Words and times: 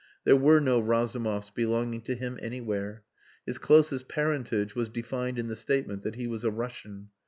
There 0.23 0.35
were 0.35 0.59
no 0.59 0.79
Razumovs 0.81 1.51
belonging 1.51 2.01
to 2.05 2.15
him 2.15 2.39
anywhere. 2.41 3.03
His 3.45 3.59
closest 3.59 4.07
parentage 4.07 4.73
was 4.73 4.89
defined 4.89 5.37
in 5.37 5.47
the 5.47 5.55
statement 5.55 6.01
that 6.01 6.15
he 6.15 6.25
was 6.25 6.43
a 6.43 6.49
Russian. 6.49 7.09